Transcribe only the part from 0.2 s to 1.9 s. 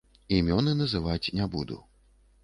Імёны называць не буду.